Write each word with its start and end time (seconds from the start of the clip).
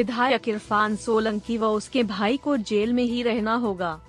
विधायक 0.00 0.48
इरफान 0.48 0.94
सोलंकी 0.96 1.56
व 1.58 1.66
उसके 1.66 2.02
भाई 2.02 2.36
को 2.36 2.56
जेल 2.56 2.92
में 2.92 3.02
ही 3.04 3.22
रहना 3.22 3.54
होगा। 3.54 4.00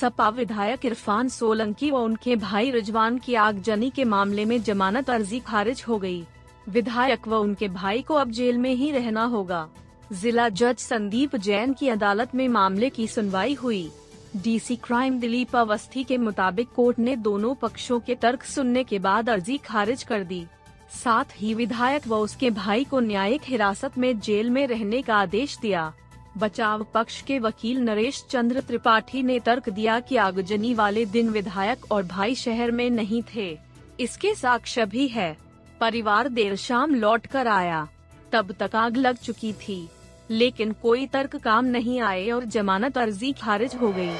सपा 0.00 0.28
विधायक 0.28 0.84
इरफान 0.86 1.28
सोलंकी 1.28 1.90
व 1.90 1.96
उनके 1.96 2.36
भाई 2.36 2.70
रिजवान 2.70 3.18
की 3.18 3.34
आगजनी 3.34 3.90
के 3.90 4.04
मामले 4.04 4.44
में 4.44 4.62
जमानत 4.62 5.10
अर्जी 5.10 5.40
खारिज 5.40 5.84
हो 5.88 5.98
गई। 5.98 6.24
विधायक 6.68 7.28
व 7.28 7.36
उनके 7.36 7.68
भाई 7.68 8.02
को 8.02 8.14
अब 8.14 8.30
जेल 8.30 8.58
में 8.58 8.74
ही 8.74 8.90
रहना 8.90 9.24
होगा। 9.24 9.68
जिला 10.12 10.48
जज 10.48 10.78
संदीप 10.78 11.36
जैन 11.36 11.72
की 11.72 11.88
अदालत 11.88 12.34
में 12.34 12.48
मामले 12.48 12.90
की 12.90 13.06
सुनवाई 13.06 13.54
हुई। 13.54 13.90
डीसी 14.36 14.76
क्राइम 14.76 15.20
दिलीप 15.20 15.56
अवस्थी 15.56 16.04
के 16.04 16.18
मुताबिक 16.18 16.68
कोर्ट 16.76 16.98
ने 16.98 17.16
दोनों 17.16 17.54
पक्षों 17.54 18.00
के 18.00 18.14
तर्क 18.14 18.42
सुनने 18.42 18.84
के 18.84 18.98
बाद 18.98 19.30
अर्जी 19.30 19.58
खारिज 19.58 20.02
कर 20.02 20.24
दी। 20.24 20.44
साथ 20.90 21.24
ही 21.36 21.54
विधायक 21.54 22.08
व 22.08 22.14
उसके 22.14 22.50
भाई 22.50 22.84
को 22.84 23.00
न्यायिक 23.00 23.40
हिरासत 23.44 23.98
में 23.98 24.20
जेल 24.20 24.50
में 24.50 24.66
रहने 24.66 25.02
का 25.02 25.16
आदेश 25.16 25.58
दिया। 25.58 25.92
बचाव 26.38 26.86
पक्ष 26.94 27.22
के 27.22 27.38
वकील 27.38 27.78
नरेश 27.78 28.24
चंद्र 28.30 28.60
त्रिपाठी 28.60 29.22
ने 29.22 29.40
तर्क 29.40 29.68
दिया 29.68 30.00
कि 30.00 30.16
आगजनी 30.16 30.74
वाले 30.74 31.04
दिन 31.04 31.28
विधायक 31.28 31.92
और 31.92 32.02
भाई 32.02 32.34
शहर 32.34 32.70
में 32.70 32.90
नहीं 32.90 33.22
थे। 33.34 33.58
इसके 34.00 34.34
साक्ष्य 34.34 34.86
भी 34.86 35.08
है। 35.08 35.36
परिवार 35.80 36.28
देर 36.28 36.56
शाम 36.56 36.94
लौट 36.94 37.26
कर 37.26 37.46
आया। 37.46 37.88
तब 38.32 38.52
तक 38.52 38.76
आग 38.76 38.96
लग 38.96 39.16
चुकी 39.16 39.52
थी। 39.52 39.88
लेकिन 40.30 40.72
कोई 40.72 41.06
तर्क 41.06 41.36
काम 41.36 41.64
नहीं 41.64 42.00
आए 42.00 42.30
और 42.30 42.44
जमानत 42.44 42.98
अर्जी 42.98 43.32
खारिज 43.32 43.74
हो 43.74 43.92
गई। 43.92 44.16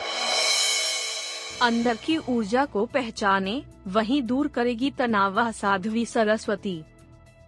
अंदर 1.62 1.96
की 1.96 2.16
ऊर्जा 2.16 2.64
को 2.64 2.86
पहचाने 2.86 3.62
वहीं 3.91 4.22
दूर 4.22 4.48
करेगी 4.48 4.91
तनाव 4.91 5.50
साध्वी 5.52 6.05
सरस्वती। 6.06 6.83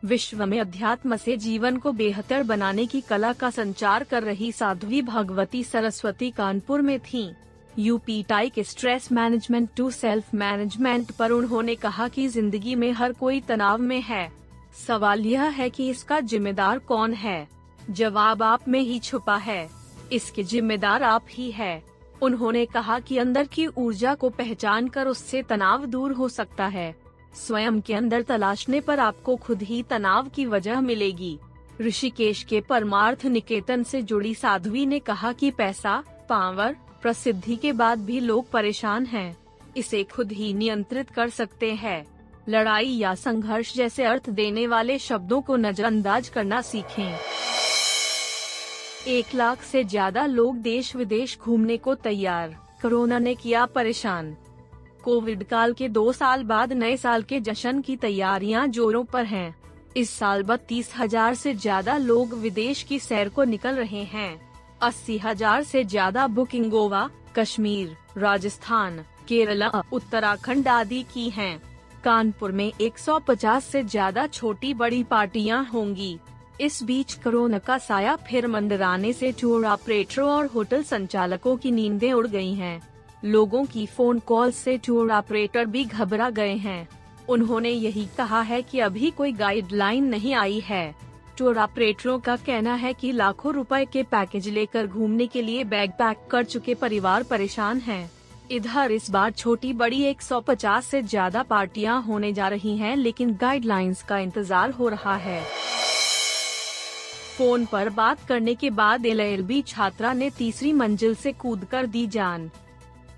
विश्व 0.04 0.44
में 0.46 0.60
अध्यात्म 0.60 1.16
से 1.16 1.36
जीवन 1.36 1.76
को 1.76 1.92
बेहतर 1.92 2.42
बनाने 2.42 2.86
की 2.86 3.00
कला 3.00 3.32
का 3.32 3.50
संचार 3.50 4.04
कर 4.04 4.22
रही 4.22 4.52
साध्वी 4.52 5.02
भगवती 5.02 5.62
सरस्वती 5.64 6.30
कानपुर 6.30 6.82
में 6.82 6.98
थीं। 7.00 7.30
यूपी 7.78 8.22
टाई 8.22 8.50
के 8.50 8.64
stress 8.64 9.12
management 9.12 9.68
to 9.76 9.90
self 9.90 10.34
management 10.34 11.10
पर 11.10 11.30
उन्होंने 11.30 11.74
कहा 11.74 12.08
कि 12.08 12.26
ज़िंदगी 12.28 12.74
में 12.74 12.90
हर 12.92 13.12
कोई 13.12 13.40
तनाव 13.40 13.78
में 13.78 14.00
है। 14.00 14.32
सवाल 14.86 15.26
यह 15.26 15.42
है 15.42 15.70
कि 15.70 15.88
इसका 15.90 16.20
जिम्मेदार 16.20 16.78
कौन 16.78 17.14
है? 17.14 17.48
जवाब 17.90 18.42
आप 18.42 18.68
में 18.68 18.80
ही 18.80 18.98
छुपा 18.98 19.36
है। 19.36 19.68
इसके 20.12 20.42
जिम्मेदार 20.42 21.02
आप 21.02 21.26
ही 21.30 21.50
है। 21.50 21.82
उन्होंने 22.22 22.66
कहा 22.66 22.98
कि 22.98 23.18
अंदर 23.18 23.46
की 23.46 23.66
ऊर्जा 23.66 24.14
को 24.14 24.30
पहचान 24.30 24.88
कर 24.88 25.06
उससे 25.06 25.42
तनाव 25.42 25.86
दूर 25.86 26.12
हो 26.12 26.28
सकता 26.28 26.66
है। 26.66 26.94
स्वयं 27.34 27.80
के 27.80 27.94
अंदर 27.94 28.22
तलाशने 28.22 28.80
पर 28.80 29.00
आपको 29.00 29.36
खुद 29.36 29.62
ही 29.62 29.82
तनाव 29.82 30.28
की 30.28 30.46
वजह 30.46 30.80
मिलेगी। 30.80 31.38
ऋषिकेश 31.80 32.42
के 32.42 32.60
परमार्थ 32.60 33.26
निकेतन 33.26 33.82
से 33.82 34.02
जुड़ी 34.02 34.34
साध्वी 34.34 34.86
ने 34.86 34.98
कहा 34.98 35.32
कि 35.32 35.50
पैसा, 35.50 36.02
पावर, 36.28 36.76
प्रसिद्धि 37.02 37.56
के 37.56 37.72
बाद 37.72 37.98
भी 37.98 38.20
लोग 38.20 38.50
परेशान 38.50 39.06
हैं। 39.06 39.36
इसे 39.76 40.04
खुद 40.04 40.32
ही 40.32 40.52
नियंत्रित 40.54 41.10
कर 41.10 41.28
सकते 41.28 41.72
हैं। 41.72 42.06
लड़ाई 42.48 42.88
या 42.88 43.14
संघर्ष 43.14 43.74
जैसे 43.74 44.04
अर्थ 44.04 44.30
देने 44.30 44.66
वाले 44.66 44.98
शब्दों 44.98 45.40
को 45.40 45.56
नजरअंदाज 45.56 46.28
करना 46.28 46.60
सीखें। 46.60 47.16
एक 49.08 49.34
लाख 49.34 49.62
से 49.62 49.82
ज़्यादा 49.84 50.24
लोग 50.26 50.56
देश 50.56 50.94
विदेश 50.96 51.38
घूमने 51.38 51.76
को 51.76 51.94
तैयार 51.94 52.54
कोरोना 52.82 53.18
ने 53.18 53.34
किया 53.34 53.64
परेशान 53.66 54.36
कोविड 55.04 55.42
काल 55.44 55.72
के 55.72 55.88
दो 55.88 56.12
साल 56.12 56.44
बाद 56.44 56.72
नए 56.72 56.96
साल 56.96 57.22
के 57.22 57.40
जश्न 57.40 57.80
की 57.80 57.96
तैयारियाँ 57.96 58.66
जोरों 58.66 59.04
पर 59.04 59.24
हैं। 59.24 59.54
इस 59.96 60.10
साल 60.10 60.42
बत्तीस 60.42 60.92
हज़ार 60.98 61.32
ऐसी 61.32 61.54
ज़्यादा 61.54 61.96
लोग 61.96 62.34
विदेश 62.34 62.82
की 62.82 62.98
सैर 62.98 63.28
को 63.28 63.44
निकल 63.44 63.74
रहे 63.74 64.04
हैं 64.04 64.40
अस्सी 64.82 65.18
हज़ार 65.18 65.60
ऐसी 65.60 65.84
ज़्यादा 65.84 66.26
बुकिंग 66.26 66.70
गोवा, 66.70 67.08
कश्मीर, 67.38 67.96
राजस्थान, 68.16 69.04
केरला, 69.28 69.82
उत्तराखंड 69.92 70.68
आदि 70.68 71.04
की 71.14 71.28
हैं। 71.30 71.62
कानपुर 72.04 72.52
में 72.52 72.72
150 72.80 73.60
से 73.60 73.82
ज़्यादा 73.82 74.26
छोटी 74.26 74.74
बड़ी 74.74 75.02
पार्टियाँ 75.04 75.64
होंगी 75.72 76.18
इस 76.60 76.82
बीच 76.82 77.12
कोरोना 77.14 77.58
का 77.58 77.76
साया 77.78 78.14
फिर 78.26 78.46
मंडराने 78.46 79.12
से 79.12 79.30
टूर 79.32 79.64
ऑपरेटरों 79.66 80.28
और 80.30 80.46
होटल 80.46 80.82
संचालकों 80.82 81.56
की 81.56 81.70
नींदें 81.70 82.12
उड़ 82.12 82.26
गई 82.26 82.52
हैं। 82.54 82.80
लोगों 83.24 83.64
की 83.64 83.86
फ़ोन 83.86 84.18
कॉल 84.18 84.50
से 84.52 84.76
टूर 84.78 85.12
ऑपरेटर 85.12 85.64
भी 85.66 85.84
घबरा 85.84 86.28
गए 86.30 86.54
हैं 86.56 86.88
उन्होंने 87.28 87.70
यही 87.70 88.06
कहा 88.16 88.40
है 88.40 88.60
कि 88.62 88.78
अभी 88.80 89.10
कोई 89.10 89.32
गाइडलाइन 89.32 90.04
नहीं 90.04 90.34
आई 90.34 90.60
है 90.60 90.94
टूर 91.38 91.58
ऑपरेटरों 91.58 92.18
का 92.18 92.36
कहना 92.36 92.74
है 92.74 92.92
कि 92.94 93.12
लाखों 93.12 93.52
रुपए 93.54 93.84
के 93.84 94.02
पैकेज 94.02 94.48
लेकर 94.48 94.86
घूमने 94.86 95.26
के 95.26 95.42
लिए 95.42 95.64
बैग 95.64 95.90
पैक 95.90 96.26
कर 96.30 96.44
चुके 96.44 96.74
परिवार 96.74 97.22
परेशान 97.22 97.78
हैं। 97.80 98.10
इधर 98.50 98.92
इस 98.92 99.10
बार 99.10 99.30
छोटी 99.30 99.72
बड़ी 99.72 100.02
150 100.04 100.82
से 100.82 101.02
ज़्यादा 101.02 101.42
पार्टियाँ 101.42 102.00
होने 102.02 102.32
जा 102.32 102.48
रही 102.48 102.76
हैं, 102.76 102.96
लेकिन 102.96 103.34
गाइडलाइंस 103.36 104.02
का 104.02 104.18
इंतज़ार 104.18 104.70
हो 104.70 104.88
रहा 104.88 105.16
है 105.16 105.40
फ़ोन 107.42 107.64
पर 107.66 107.88
बात 107.90 108.18
करने 108.26 108.54
के 108.54 108.68
बाद 108.70 109.06
एल 109.06 109.62
छात्रा 109.66 110.12
ने 110.12 110.28
तीसरी 110.30 110.72
मंजिल 110.72 111.14
से 111.14 111.32
कूदकर 111.32 111.86
दी 111.86 112.06
जान 112.06 112.50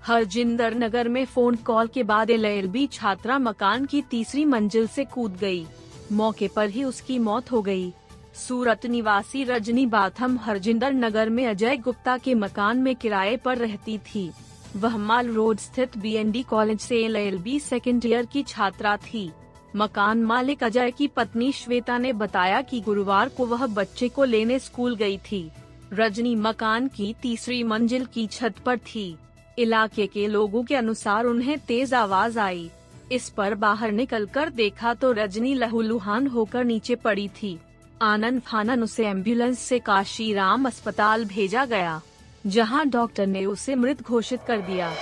हरजिंदर 0.03 0.75
नगर 0.75 1.07
में 1.07 1.25
फ़ोन 1.25 1.55
कॉल 1.65 1.87
के 1.87 2.03
बाद 2.03 2.29
एल 2.29 2.87
छात्रा 2.91 3.37
मकान 3.39 3.85
की 3.85 4.01
तीसरी 4.01 4.45
मंजिल 4.45 4.87
से 4.87 5.05
कूद 5.05 5.37
गई। 5.37 5.65
मौके 6.11 6.47
पर 6.47 6.69
ही 6.69 6.83
उसकी 6.83 7.19
मौत 7.19 7.51
हो 7.51 7.61
गई। 7.61 7.91
सूरत 8.37 8.85
निवासी 8.85 9.43
रजनी 9.43 9.85
बाथम 9.85 10.37
हरजिंदर 10.37 10.93
नगर 10.93 11.29
में 11.29 11.45
अजय 11.47 11.77
गुप्ता 11.77 12.17
के 12.17 12.33
मकान 12.35 12.77
में 12.77 12.95
किराए 12.95 13.37
पर 13.37 13.57
रहती 13.57 13.97
थी 14.07 14.29
वह 14.75 14.97
माल 14.97 15.33
रोड 15.33 15.59
स्थित 15.59 15.97
बीएनडी 15.97 16.43
कॉलेज 16.43 16.79
से 16.79 17.05
एल 17.05 17.59
सेकेंड 17.61 18.05
ईयर 18.05 18.25
की 18.25 18.43
छात्रा 18.43 18.97
थी 19.03 19.29
मकान 19.75 20.23
मालिक 20.23 20.63
अजय 20.63 20.91
की 20.91 21.07
पत्नी 21.07 21.51
श्वेता 21.51 21.97
ने 21.97 22.13
बताया 22.13 22.61
कि 22.61 22.79
गुरुवार 22.81 23.29
को 23.29 23.45
वह 23.45 23.65
बच्चे 23.67 24.09
को 24.09 24.23
लेने 24.23 24.59
स्कूल 24.59 24.95
गई 24.95 25.17
थी। 25.31 25.49
रजनी 25.93 26.35
मकान 26.35 26.87
की 26.87 27.13
तीसरी 27.21 27.63
मंजिल 27.63 28.05
की 28.05 28.25
छत 28.27 28.59
पर 28.65 28.77
थी। 28.77 29.15
इलाके 29.57 30.07
के 30.07 30.27
लोगों 30.27 30.63
के 30.63 30.75
अनुसार 30.75 31.25
उन्हें 31.25 31.57
तेज 31.59 31.93
आवाज़ 31.93 32.39
आई। 32.39 32.69
इस 33.11 33.29
पर 33.29 33.55
बाहर 33.55 33.91
निकलकर 33.91 34.49
देखा 34.49 34.93
तो 34.93 35.11
रजनी 35.11 35.53
लहूलुहान 35.53 36.27
होकर 36.27 36.63
नीचे 36.63 36.95
पड़ी 36.95 37.27
थी। 37.27 37.57
आनंद 38.01 38.41
फानन 38.41 38.83
उसे 38.83 39.07
एंबुलेंस 39.07 39.59
से 39.59 39.79
काशीराम 39.79 40.67
अस्पताल 40.67 41.25
भेजा 41.25 41.65
गया, 41.65 42.01
जहाँ 42.45 42.87
डॉक्टर 42.87 43.27
ने 43.27 43.45
उसे 43.45 43.75
मृत 43.75 44.01
घोषित 44.03 44.39
कर 44.47 44.61
दिया। 44.61 44.93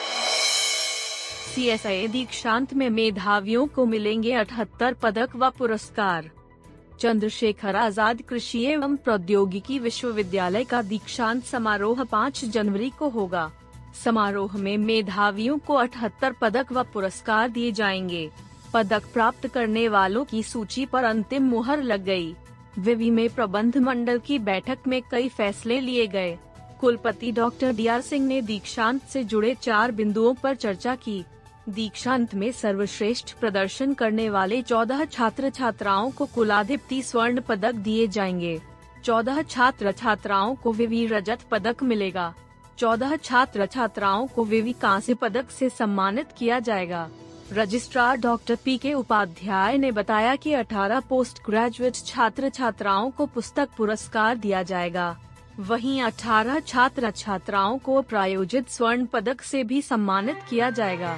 सीएसआई 1.53 2.08
दीक्षांत 2.08 2.74
में 2.74 2.90
मेधावियों 2.90 3.66
को 3.68 3.86
मिलेंगे 3.86 4.31
अठहत्तर 4.34 4.94
पदक 4.94 5.36
व 5.36 5.50
पुरस्कार। 5.50 6.30
चंद्रशेखर 7.00 7.75
आज़ाद 7.75 8.22
कृषि 8.22 8.62
एवं 8.64 8.96
प्रौद्योगिकी 8.96 9.78
विश्वविद्यालय 9.79 10.64
का 10.64 10.82
दीक्षांत 10.82 11.44
समारोह 11.44 12.03
5 12.03 12.44
जनवरी 12.46 12.90
को 12.90 13.09
होगा। 13.09 13.52
समारोह 14.03 14.58
में 14.58 14.78
मेधावियों 14.78 15.58
को 15.58 15.73
अठहत्तर 15.73 16.32
पदक 16.32 16.72
व 16.72 16.84
पुरस्कार 16.84 17.50
दिए 17.50 17.72
जाएँगे। 17.72 18.29
पदक 18.73 19.03
प्राप्त 19.14 19.47
करने 19.47 19.88
वालों 19.88 20.23
की 20.23 20.41
सूची 20.44 20.85
पर 20.85 21.03
अंतिम 21.03 21.44
मुहर 21.44 21.84
लग 21.84 22.03
गई। 22.03 22.34
विवि 22.79 23.09
में 23.09 23.29
प्रबंध 23.29 23.78
मंडल 23.78 24.20
की 24.20 24.40
बैठक 24.40 24.88
में 24.88 25.02
कई 25.11 25.29
फैसले 25.29 25.79
लिए 25.82 26.08
गए। 26.08 26.38
कुलपति 26.82 27.32
डॉक्टर 27.32 27.73
डी 27.73 27.88
आर 27.88 28.02
सिंह 28.02 28.26
ने 28.28 28.41
दीक्षांत 28.41 29.03
से 29.03 29.23
जुड़े 29.23 29.55
चार 29.61 29.91
बिंदुओं 29.91 30.34
पर 30.34 30.55
चर्चा 30.55 30.96
की। 30.96 31.23
दीक्षांत 31.70 32.36
में 32.36 32.52
सर्वश्रेष्ठ 32.52 33.34
प्रदर्शन 33.34 33.94
करने 33.94 34.30
वाले 34.30 34.62
चौदह 34.62 35.06
छात्र 35.06 35.50
छात्राओं 35.50 36.12
को 36.12 36.26
कुलाधिपति 36.26 37.02
स्वर्ण 37.02 37.42
पदक 37.42 37.76
दिए 37.76 38.08
जाएँगे। 38.08 38.62
चौदह 39.04 39.42
छात्र 39.42 39.92
छात्राओं 39.92 40.56
को 40.56 40.72
विवि 40.72 41.06
रजत 41.06 41.40
पदक 41.52 41.84
मिलेगा। 41.84 42.34
चौदह 42.78 43.16
छात्र 43.16 43.66
छात्राओं 43.66 44.28
को 44.28 44.44
विवि 44.44 44.74
कांस्य 44.74 45.14
पदक 45.14 45.50
से 45.50 45.70
सम्मानित 45.70 46.28
किया 46.38 46.60
जाएगा। 46.60 47.10
रजिस्ट्रार 47.54 48.18
डॉक्टर 48.18 48.56
पी 48.56 48.78
के 48.78 48.94
उपाध्याय 48.94 49.78
ने 49.78 49.92
बताया 49.92 50.36
कि 50.36 50.54
18 50.54 51.00
पोस्ट 51.00 51.40
ग्रेजुएट 51.46 51.96
छात्र 51.96 52.50
छात्राओं 52.50 53.12
को 53.12 53.26
पुस्तक 53.26 53.70
पुरस्कार 53.78 54.38
दिया 54.38 54.64
जाएगा। 54.64 55.18
वहीं 55.60 56.02
18 56.02 56.60
छात्र 56.60 57.12
छात्राओं 57.12 57.78
को 57.78 58.02
प्रायोजित 58.02 58.70
स्वर्ण 58.70 59.06
पदक 59.06 59.42
से 59.42 59.64
भी 59.64 59.82
सम्मानित 59.82 60.40
किया 60.50 60.70
जाएगा। 60.70 61.18